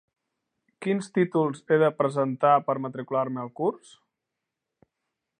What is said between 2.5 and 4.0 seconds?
per matricular-me al curs?